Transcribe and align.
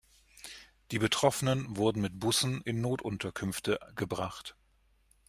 Die 0.89 0.97
Betroffenen 0.97 1.77
wurden 1.77 2.01
mit 2.01 2.19
Bussen 2.19 2.61
in 2.63 2.81
Notunterkünfte 2.81 3.77
gebracht. 3.95 4.55